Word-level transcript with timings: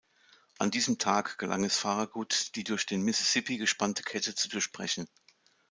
An 0.57 0.71
diesem 0.71 0.97
Tag 0.97 1.37
gelang 1.37 1.63
es 1.63 1.77
Farragut 1.77 2.55
die 2.55 2.63
durch 2.63 2.87
den 2.87 3.03
Mississippi 3.03 3.57
gespannte 3.59 4.01
Kette 4.01 4.33
zu 4.33 4.49
durchbrechen. 4.49 5.07